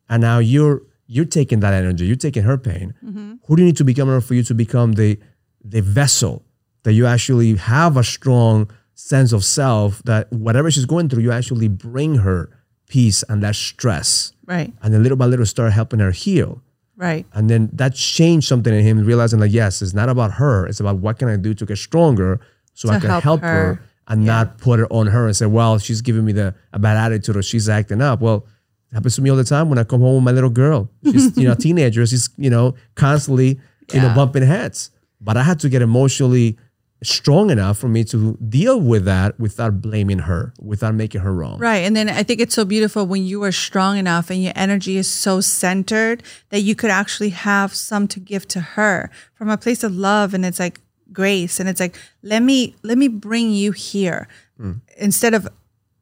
[0.10, 2.94] and now you're you're taking that energy, you're taking her pain.
[3.04, 3.36] Mm-hmm.
[3.46, 5.18] Who do you need to become in order for you to become the
[5.64, 6.44] the vessel
[6.84, 11.32] that you actually have a strong sense of self that whatever she's going through, you
[11.32, 12.50] actually bring her
[12.88, 14.34] peace and that stress.
[14.46, 14.74] Right.
[14.82, 16.62] And then little by little start helping her heal.
[16.98, 17.26] Right.
[17.34, 20.66] And then that changed something in him, realizing that yes, it's not about her.
[20.66, 22.40] It's about what can I do to get stronger
[22.74, 23.82] so I can help help, her, her.
[24.08, 26.98] and not put it on her and say, well, she's giving me the a bad
[26.98, 28.22] attitude or she's acting up.
[28.22, 28.46] Well,
[28.92, 30.90] it happens to me all the time when I come home with my little girl.
[31.04, 32.06] She's, you know, a teenager.
[32.06, 33.60] She's, you know, constantly,
[33.94, 34.92] you know, bumping heads.
[35.20, 36.58] But I had to get emotionally
[37.04, 41.60] strong enough for me to deal with that without blaming her, without making her wrong.
[41.60, 41.80] Right.
[41.80, 44.98] And then I think it's so beautiful when you are strong enough and your energy
[44.98, 49.58] is so centered that you could actually have some to give to her from a
[49.58, 50.80] place of love and it's like
[51.12, 54.28] grace and it's like let me let me bring you here
[54.60, 54.82] mm.
[54.98, 55.48] instead of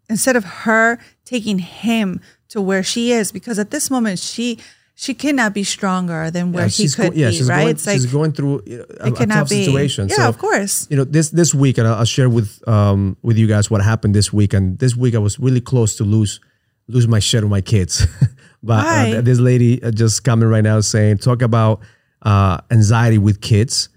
[0.10, 4.60] instead of her taking him to where she is because at this moment she
[4.96, 7.62] she cannot be stronger than where Yeah, he could yeah, be, she's right?
[7.62, 8.62] Going, it's like she's going through
[9.00, 9.66] a, a tough be.
[9.66, 10.08] situation.
[10.10, 10.88] Yeah, so, of course.
[10.90, 13.82] you know this this week and I'll, I'll share with um with you guys what
[13.82, 16.40] happened this week and this week I was really close to lose
[16.88, 18.06] lose my shit with my kids
[18.64, 21.80] but uh, this lady uh, just coming right now saying talk about
[22.24, 23.90] uh anxiety with kids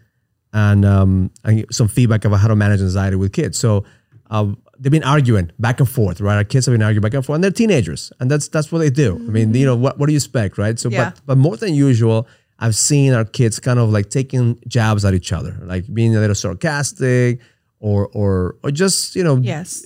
[0.53, 3.85] and um and some feedback about how to manage anxiety with kids so
[4.31, 4.47] uh,
[4.81, 7.35] they've been arguing back and forth right our kids have been arguing back and forth
[7.37, 10.07] and they're teenagers and that's that's what they do I mean you know what what
[10.07, 11.11] do you expect right so Yeah.
[11.11, 12.27] but but more than usual
[12.59, 16.21] I've seen our kids kind of like taking jabs at each other, like being a
[16.21, 17.41] little sarcastic
[17.81, 19.85] or or or just you know Yes.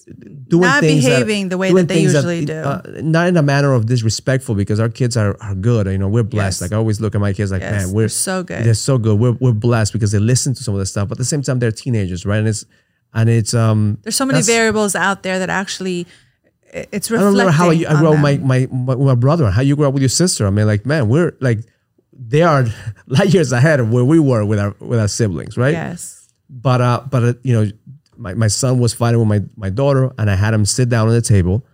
[0.48, 2.54] doing Not things behaving the way that they usually do.
[2.54, 5.86] uh, not in a manner of disrespectful because our kids are, are good.
[5.88, 6.60] You know, we're blessed.
[6.60, 6.62] Yes.
[6.70, 8.62] Like I always look at my kids like, Yes, man, we're they're so good.
[8.64, 9.18] They're so good.
[9.18, 11.42] We're we're blessed because they listen to some of the stuff, but at the same
[11.42, 12.38] time, they're teenagers, right?
[12.38, 12.64] And it's
[13.14, 13.98] and it's um.
[14.02, 16.06] There's so many variables out there that actually
[16.72, 17.38] it's I don't reflecting.
[17.38, 19.86] remember how you, I grew up with my, my my my brother, how you grew
[19.88, 20.46] up with your sister.
[20.46, 21.60] I mean, like, man, we're like
[22.12, 22.66] they are
[23.06, 25.72] light years ahead of where we were with our with our siblings, right?
[25.72, 26.28] Yes.
[26.48, 27.70] But uh, but uh, you know,
[28.16, 31.08] my, my son was fighting with my my daughter, and I had him sit down
[31.08, 31.64] at the table,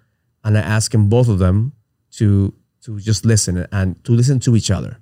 [0.44, 1.72] and I asked him both of them
[2.12, 4.98] to to just listen and to listen to each other.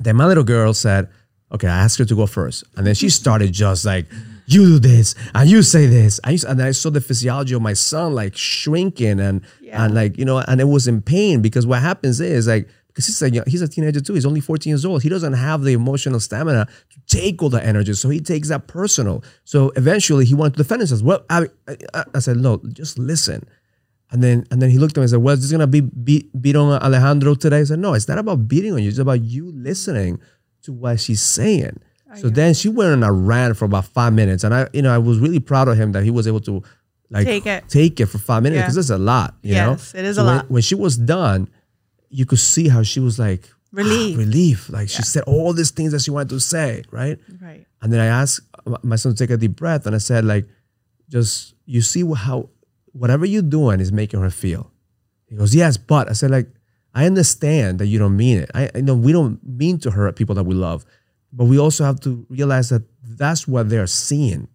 [0.00, 1.08] Then my little girl said,
[1.52, 4.06] "Okay," I asked her to go first, and then she started just like,
[4.46, 7.54] "You do this, and you say this," and, you, and then I saw the physiology
[7.54, 9.84] of my son like shrinking and Yeah.
[9.84, 13.06] and like you know, and it was in pain because what happens is like because
[13.06, 14.12] he's a he's a teenager too.
[14.14, 15.02] He's only 14 years old.
[15.02, 18.66] He doesn't have the emotional stamina to take all the energy, so he takes that
[18.66, 19.24] personal.
[19.44, 21.02] So eventually, he wanted to defend himself.
[21.02, 21.46] Well, I,
[21.94, 23.46] I, I said, no, just listen.
[24.10, 25.80] And then and then he looked at me and said, "Well, is this gonna be
[25.80, 28.90] beat, beat on Alejandro today?" I said, "No, it's not about beating on you.
[28.90, 30.20] It's about you listening
[30.64, 31.78] to what she's saying."
[32.20, 34.94] So then she went on a rant for about five minutes, and I, you know,
[34.94, 36.62] I was really proud of him that he was able to
[37.10, 37.68] like Take it.
[37.68, 38.62] take it for five minutes Yeah.
[38.64, 39.34] because it's a lot.
[39.42, 40.50] You Yes, know, it is So a when- lot.
[40.50, 41.48] When she was done,
[42.08, 44.68] you could see how she was like ah, relief.
[44.70, 47.18] Like she said all these things that she wanted to say, right?
[47.40, 47.66] Right.
[47.82, 48.40] And then I asked
[48.82, 50.46] my son to take a deep breath, and I said, like,
[51.08, 52.48] just you see how
[52.92, 54.70] whatever you're doing is making her feel.
[55.26, 56.48] He goes, yes, but I said, like,
[56.94, 58.50] I understand that you don't mean it.
[58.54, 60.84] I, I know we don't mean to hurt people that we love,
[61.32, 64.48] but we also have to realize that that's what they're seeing.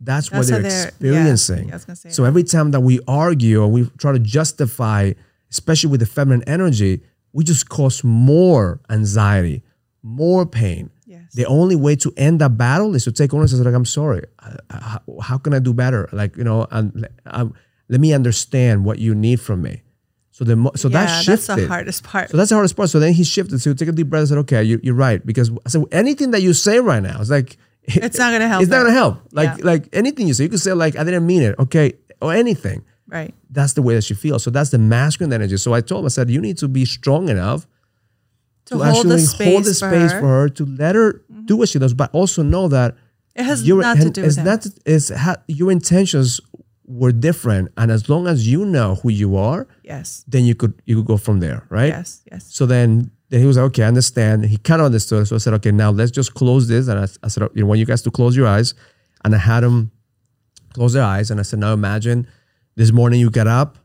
[0.00, 1.68] That's, what That's how they're, they're- experiencing.
[1.68, 2.28] yeah, I was gonna say so that.
[2.28, 5.12] every time that we argue or we try to justify,
[5.50, 9.62] especially with the feminine energy, we just cause more anxiety,
[10.02, 10.90] more pain.
[11.06, 11.32] Yes.
[11.34, 13.58] The only way to end that battle is to take ownership.
[13.64, 14.24] Like, I'm sorry.
[14.70, 16.08] How, how can I do better?
[16.12, 17.54] Like, you know, and um,
[17.88, 19.82] let me understand what you need from me.
[20.42, 21.46] So the so yeah, that shifted.
[21.46, 22.30] that's the hardest part.
[22.30, 22.90] So that's the hardest part.
[22.90, 23.60] So then he shifted.
[23.60, 25.84] So he took a deep breath and said, "Okay, you, you're right." Because I said
[25.92, 28.92] anything that you say right now is like It's not gonna help It's not gonna
[28.92, 29.20] help.
[29.32, 29.64] Like Yeah.
[29.64, 31.54] like anything you say, you could say like I didn't mean it.
[31.58, 32.84] Okay, or anything.
[33.06, 33.32] right.
[33.50, 34.42] That's the way that she feels.
[34.42, 35.58] So that's the masculine energy.
[35.58, 37.66] So I told him, I said, you need to be strong enough
[38.66, 40.40] To, hold the space, hold the space for, for her.
[40.42, 41.44] her to let her mm-hmm.
[41.44, 42.94] do what she does, but also know that
[43.34, 46.40] It has your not to do it's with not it's ha- your intentions
[47.00, 50.24] were different, and as long as you know who you are, Yes.
[50.28, 51.88] then you could you could go from there, right?
[51.88, 52.22] Yes.
[52.30, 52.42] Yes.
[52.58, 54.44] So then, then he was like, okay, I understand.
[54.44, 55.26] He kind of understood.
[55.28, 56.88] So I said, okay, now let's just close this.
[56.88, 58.74] And I, I said, you know, want you guys to close your eyes.
[59.24, 59.90] And I had him
[60.74, 61.30] close their eyes.
[61.30, 62.26] And I said, now imagine
[62.76, 63.78] this morning you get up.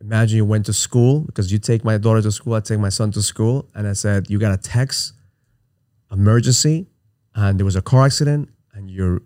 [0.00, 2.54] Imagine you went to school because you take my daughter to school.
[2.54, 3.68] I take my son to school.
[3.74, 5.14] And I said, you got a text,
[6.12, 6.86] emergency,
[7.34, 9.22] and there was a car accident, and your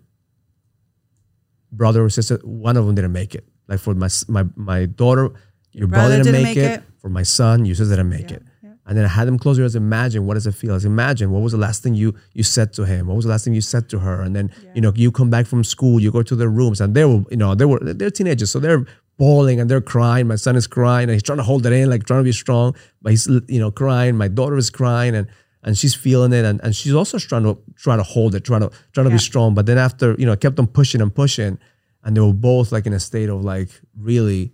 [1.71, 3.45] brother or sister, one of them didn't make it.
[3.67, 5.31] Like for my my my daughter,
[5.71, 6.83] your, brother, didn't, make, it.
[6.99, 8.43] For my son, your sister didn't make Yeah, it.
[8.63, 8.69] yeah.
[8.87, 9.75] And then I had them close your eyes.
[9.75, 10.73] Imagine what does it feel?
[10.73, 13.05] I said, imagine what was the last thing you you said to him?
[13.07, 14.21] What was the last thing you said to her?
[14.21, 16.95] And then you know you come back from school, you go to their rooms, and
[16.95, 18.85] they were you know they were they're teenagers, so they're
[19.17, 20.27] bawling and they're crying.
[20.27, 22.31] My son is crying and he's trying to hold it in, like trying to be
[22.31, 24.17] strong, but he's you know crying.
[24.17, 25.27] My daughter is crying and
[25.63, 28.61] and she's feeling it, and, and she's also trying to try to hold it, trying
[28.61, 29.15] to trying to Yeah.
[29.15, 29.53] be strong.
[29.55, 31.57] But then after you know, I kept them pushing and pushing,
[32.03, 34.51] and they were both like in a state of like really,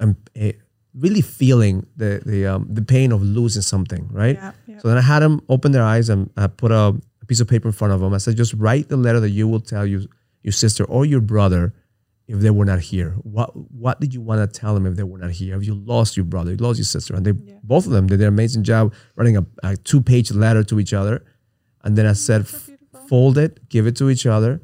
[0.00, 0.52] um, eh,
[0.94, 4.36] really feeling the the um, the pain of losing something, right?
[4.36, 4.78] Yeah, yeah.
[4.78, 7.48] So then I had them open their eyes and I put a, a piece of
[7.48, 8.14] paper in front of them.
[8.14, 10.06] I said, just write the letter that you will tell you,
[10.42, 11.74] your sister or your brother
[12.28, 13.12] if they were not here.
[13.22, 15.56] What what did you want to tell them if they were not here?
[15.56, 18.20] If you lost your brother, you lost your sister, and they both of them did
[18.20, 21.24] an amazing job writing a, a two page letter to each other.
[21.84, 22.70] And then I said, "F-
[23.08, 24.60] fold it, give it to each other,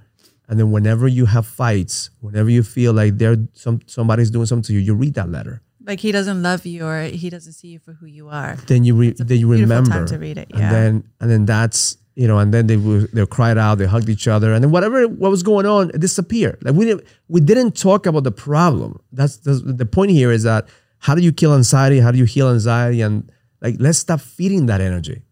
[0.48, 4.64] and then whenever you have fights, whenever you feel like they're some somebody's doing something
[4.64, 5.62] to you, you read that letter.
[5.85, 8.57] Like he doesn't love you or he doesn't see you for who you are.
[8.66, 10.61] then you re- then you remember time to read it, yeah.
[10.61, 13.87] and then and then that's you know and then they will they cried out they
[13.87, 16.59] hugged each other and then whatever what was going on it disappeared.
[16.62, 19.01] Like we didn't we didn't talk about the problem.
[19.12, 22.01] That's, that's the point here is that how do you kill anxiety?
[22.01, 23.01] How do you heal anxiety?
[23.01, 25.22] And like let's stop feeding that energy.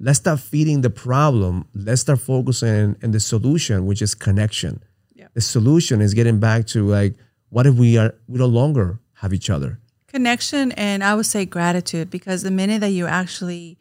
[0.00, 1.66] Let's stop feeding the problem.
[1.74, 4.82] Let's start focusing on the solution which is connection.
[5.14, 5.28] Yeah.
[5.34, 7.14] the solution is getting back to like
[7.50, 9.78] what if we are we no longer have each other?
[10.08, 13.78] Connection and I would say gratitude because the minute that you actually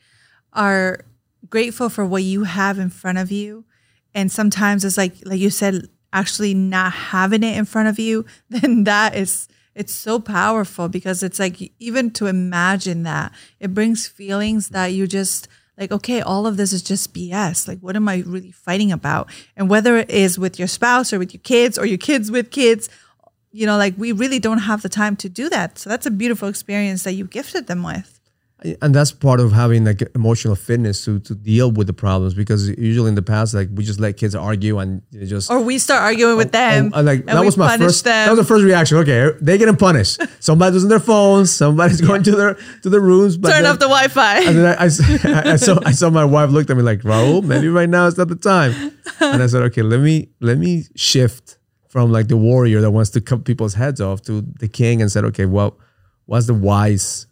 [0.53, 1.05] are
[1.49, 3.65] grateful for what you have in front of you,
[4.13, 8.25] and sometimes it's like like you said, actually not having it in front of you,
[8.49, 14.07] then that is it's so powerful because it's like even to imagine that it brings
[14.07, 18.09] feelings that you just like okay all of this is just bs like what am
[18.09, 21.77] i really fighting about and whether it is with your spouse or with your kids
[21.77, 22.89] or your kids with kids
[23.51, 25.77] you know, like we really don't have the time to do that.
[25.77, 28.19] So that's a beautiful experience that you gifted them with.
[28.81, 32.69] And that's part of having like emotional fitness to to deal with the problems because
[32.77, 36.03] usually in the past like we just let kids argue and just or we start
[36.03, 36.91] arguing with them.
[36.93, 38.03] Oh, uh, like and that was my first.
[38.03, 38.25] Them.
[38.25, 38.97] That was the first reaction.
[38.97, 40.21] Okay, they getting punished.
[40.39, 41.51] Somebody's using their phones.
[41.51, 43.37] Somebody's going to their to the rooms.
[43.37, 44.39] But Turn then, off the Wi-Fi.
[44.41, 47.43] And then I, I I saw I saw my wife looked at me like Raul.
[47.43, 48.73] Maybe right now is not the time.
[49.19, 51.57] And I said, okay, let me let me shift
[51.89, 55.11] from like the warrior that wants to cut people's heads off to the king and
[55.11, 55.77] said, okay, well,
[56.25, 57.27] what's the wise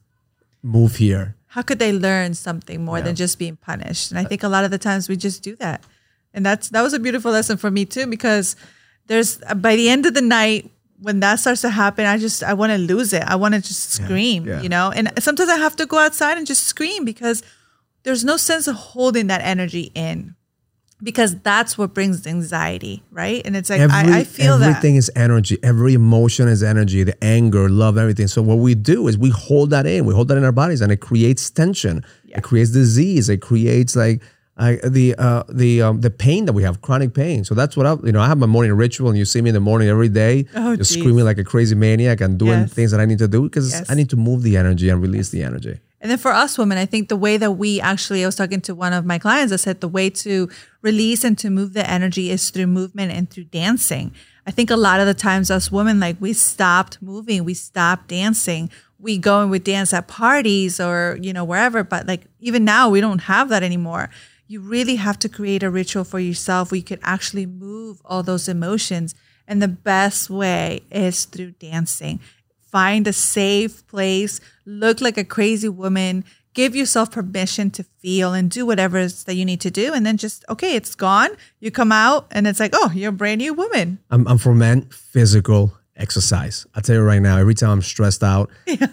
[0.62, 1.36] move here?
[1.48, 4.12] How could they learn something more than just being punished?
[4.12, 5.84] And I think a lot of the times we just do that.
[6.34, 8.56] And that's that was a beautiful lesson for me too because
[9.08, 10.69] there's uh, by the end of the night
[11.02, 13.24] when that starts to happen, I just I want to lose it.
[13.24, 14.62] I want to just scream, yeah.
[14.62, 14.91] you know.
[14.91, 17.41] And sometimes I have to go outside and just scream because
[18.04, 20.36] there's no sense of holding that energy in
[21.01, 23.41] because that's what brings anxiety, right?
[23.45, 25.57] And it's like I, I feel everything is energy.
[25.63, 27.03] Every emotion is energy.
[27.03, 28.27] The anger, love, everything.
[28.27, 30.05] So what we do is we hold that in.
[30.05, 32.03] We hold that in our bodies, and it creates tension.
[32.25, 33.29] It creates disease.
[33.29, 34.21] It creates like
[34.57, 37.45] uh, the uh, the um, the pain that we have, chronic pain.
[37.45, 39.49] So that's what I you know I have my morning ritual, and you see me
[39.49, 41.01] in the morning every day, Oh, just geez.
[41.01, 42.73] screaming like a crazy maniac and doing Yes.
[42.73, 43.89] things that I need to do because Yes.
[43.89, 45.79] I need to move the energy and release the energy.
[46.01, 48.62] And then for us women, I think the way that we actually, I was talking
[48.62, 50.49] to one of my clients I said the way to
[50.81, 54.13] release and to move the energy is through movement and through dancing.
[54.47, 58.07] I think a lot of the times us women, like we stopped moving, we stopped
[58.07, 58.71] dancing.
[58.97, 61.83] We go and we dance at parties or, you know, wherever.
[61.83, 64.09] But like even now, we don't have that anymore.
[64.47, 68.23] You really have to create a ritual for yourself where you could actually move all
[68.23, 69.15] those emotions.
[69.47, 72.19] And the best way is through dancing
[72.71, 78.49] find a safe place, look like a crazy woman, give yourself permission to feel and
[78.51, 79.93] do whatever it is that you need to do.
[79.93, 81.29] And then just, okay, it's gone.
[81.60, 83.99] You come out and it's like, oh, you're a brand new woman.
[84.10, 86.65] I'm, I'm for men, physical exercise.
[86.75, 88.49] I tell you right now, every time I'm stressed out,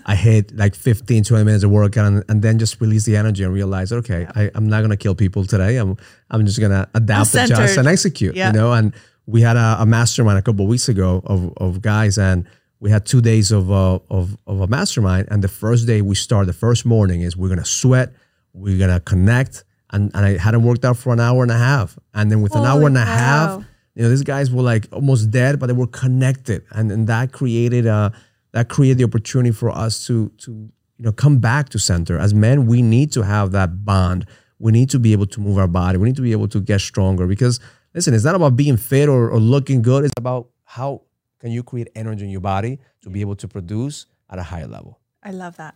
[0.07, 3.43] I hit like 15, 20 minutes of workout and, and then just release the energy
[3.45, 5.77] and realize, okay, I, I'm not going to kill people today.
[5.77, 5.97] I'm,
[6.31, 8.49] I'm just going to adapt, adjust, and execute, Yeah.
[8.49, 8.73] you know?
[8.73, 8.93] And
[9.27, 12.47] we had a, a mastermind a couple of weeks ago of, of guys and
[12.81, 15.29] we had two days of, uh, of, of a mastermind.
[15.31, 18.13] And the first day we start, the first morning is we're going to sweat,
[18.53, 19.65] we're going to connect.
[19.91, 21.99] And, and I hadn't worked out for an hour and a half.
[22.13, 23.65] And then with an hour and a half,
[23.97, 27.33] you know these guys were like almost dead but they were connected and, and that
[27.33, 28.13] created a
[28.53, 32.33] that created the opportunity for us to to you know come back to center as
[32.33, 34.27] men we need to have that bond
[34.59, 36.61] we need to be able to move our body we need to be able to
[36.61, 37.59] get stronger because
[37.95, 41.03] listen it's not about being fit or, or looking good it's about how
[41.41, 44.67] can you create energy in your body to be able to produce at a higher
[44.67, 45.75] level I love that.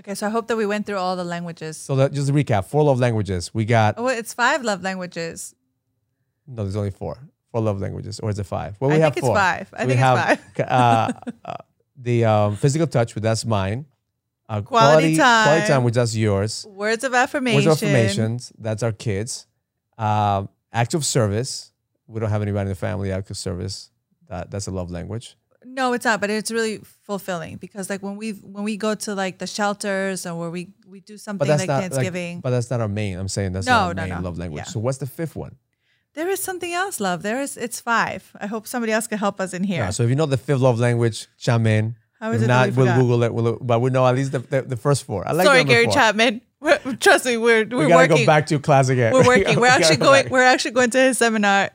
[0.00, 1.76] Okay, so I hope that we went through all the languages.
[1.78, 5.54] so that, just to recap four love languages we got Oh, it's five love languages.
[6.46, 7.18] no there's only four
[7.52, 9.72] four love languages or is it five well I we have think it's five.
[9.76, 10.68] I we think have, it's five.
[10.70, 11.12] uh,
[11.44, 11.54] uh,
[11.96, 13.86] the um, physical touch, which that's mine.
[14.48, 15.46] Uh, Quality time.
[15.46, 16.66] quality time, which that's yours.
[16.68, 17.56] Words of affirmation.
[17.70, 19.46] Words of affirmations, that's our kids.
[19.96, 21.70] Um, act of service,
[22.08, 23.10] we don't have anybody in the family.
[23.12, 23.90] Act of service,
[24.34, 25.36] that that's a love language.
[25.66, 29.14] No, it's not, but it's really fulfilling because like when we when we go to
[29.14, 32.36] like the shelters or where we we do something like not Thanksgiving.
[32.36, 33.18] Like, but that's not our main.
[33.18, 34.28] I'm saying that's No, not our no, main no.
[34.28, 34.64] love language.
[34.66, 34.72] Yeah.
[34.72, 35.56] So what's the fifth one?
[36.14, 37.22] there is something else, love.
[37.22, 38.30] There is it's five.
[38.40, 39.82] I hope somebody else can help us in here.
[39.84, 41.96] Yeah, so if you know the fifth love language, chime in.
[42.20, 43.00] How if it not, we we'll forgot?
[43.00, 43.34] Google it.
[43.34, 45.26] We'll, but we know at least the, the, the first four.
[45.26, 45.94] I like Sorry, Gary four.
[45.94, 46.40] Chapman.
[46.60, 48.24] We're, trust me, we're we're we're gotta working.
[48.24, 49.12] go back to class again.
[49.12, 49.56] We're working.
[49.60, 50.22] We're We actually go going.
[50.24, 50.32] back.
[50.32, 51.70] We're actually going to his seminar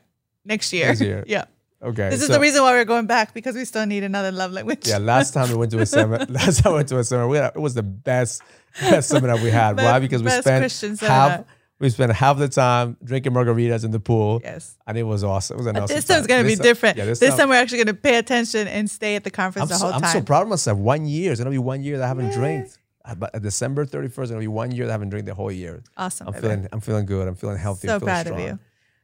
[0.45, 0.88] next year.
[0.88, 1.24] Next year.
[1.28, 1.45] yeah.
[1.82, 2.10] Okay.
[2.10, 4.52] This is so- the reason why we're going back because we still need another love
[4.52, 4.88] language.
[4.88, 7.28] Yeah, last time we went to a seminar, last time we went to a seminar,
[7.30, 8.42] we had, it was the best,
[8.82, 9.76] best seminar we had.
[9.78, 10.00] Best- Why?
[10.00, 11.46] Because we spent half,
[11.80, 14.42] we spent half the time drinking margaritas in the pool.
[14.44, 14.76] Yes.
[14.86, 15.56] and it was awesome.
[15.56, 15.96] It was an But awesome.
[15.96, 16.38] this time's time.
[16.39, 16.98] gonna be time- different.
[16.98, 17.50] Yeah, this this, time, time.
[17.50, 20.02] we're actually gonna pay attention and stay at the conference I'm, the so, whole I'm
[20.02, 20.12] time.
[20.12, 20.78] so proud of myself.
[20.78, 21.32] One year.
[21.32, 22.68] It's gonna be one year that I haven't drank.
[23.06, 25.34] Uh, But uh, December 31st, it's gonna be one year that I haven't drank the
[25.34, 25.82] whole year.
[25.96, 26.28] Awesome.
[26.28, 26.42] I'm baby.
[26.42, 27.26] feeling, I'm feeling good.
[27.30, 27.88] I'm feeling healthy.
[27.88, 28.42] So I'm feeling proud of strong.
[28.42, 28.60] you.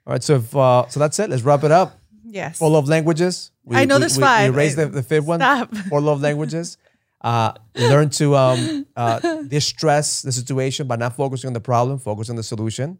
[0.07, 1.29] All right, so if, uh, so that's it.
[1.29, 1.97] Let's wrap it up.
[2.27, 2.57] Yes.
[2.57, 3.51] Four love languages.
[3.63, 4.51] We, I know we- there's we, five.
[4.53, 5.39] We raised the, the fifth one.
[5.39, 5.75] Stop.
[5.89, 6.77] Four love languages.
[7.21, 12.29] Uh, learn to um, uh, distress the situation by not focusing on the problem, focus
[12.29, 12.99] on the solution.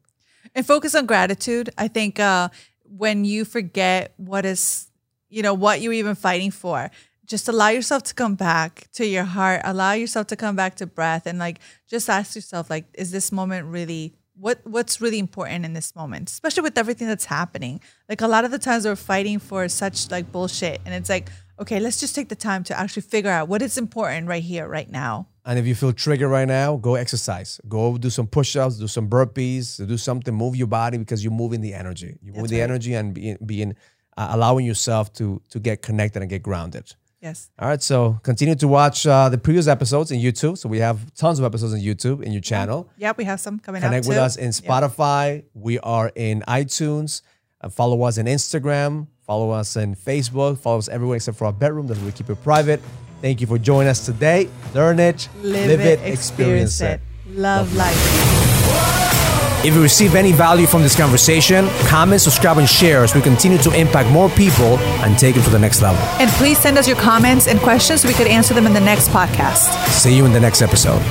[0.55, 1.69] and focus on gratitude.
[1.77, 2.49] I think uh,
[2.83, 4.87] when you forget what is,
[5.29, 6.89] you know, what you're even fighting for,
[7.25, 9.61] just allow yourself to come back to your heart.
[9.63, 11.59] Allow yourself to come back to breath, and like
[11.89, 16.29] just ask yourself, like, is this moment really what what's really important in this moment,
[16.29, 17.79] especially with everything that's happening.
[18.09, 21.29] Like a lot of the times we're fighting for such like bullshit, and it's like,
[21.59, 24.67] okay, let's just take the time to actually figure out what is important right here,
[24.67, 25.27] right now.
[25.45, 27.61] And if you feel triggered right now, go exercise.
[27.67, 31.61] Go do some push-ups, do some burpees, do something, move your body because you're moving
[31.61, 32.17] the energy.
[32.21, 32.63] You're moving That's the right.
[32.63, 33.75] energy and being, being
[34.17, 36.95] uh, allowing yourself to to get connected and get grounded.
[37.21, 37.49] Yes.
[37.57, 37.81] All right.
[37.81, 40.57] So continue to watch uh, the previous episodes in YouTube.
[40.57, 42.89] So we have tons of episodes on YouTube in your channel.
[42.97, 44.21] Yep, we have some coming Connect with too.
[44.21, 45.43] us in Spotify.
[45.53, 47.21] We are in iTunes.
[47.61, 49.07] Uh, follow us on Instagram.
[49.25, 50.59] Follow us on Facebook.
[50.59, 51.87] Follow us everywhere except for our bedroom.
[51.87, 52.79] That's where we keep it private.
[53.21, 54.49] Thank you for joining us today.
[54.75, 57.01] Learn it, Live, it, experience it.
[57.27, 59.24] Love life.
[59.65, 63.57] If you receive any value from this conversation, comment, subscribe, and share as we continue
[63.57, 65.99] to impact more people and take it to the next level.
[66.21, 68.79] And please send us your comments and questions so we could answer them in the
[68.79, 69.89] next podcast.
[69.89, 71.01] See you in the next episode.